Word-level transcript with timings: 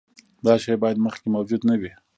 دا 0.45 0.53
شی 0.63 0.73
باید 0.83 1.03
مخکې 1.05 1.27
موجود 1.35 1.61
نه 1.69 1.75
وي. 1.79 1.91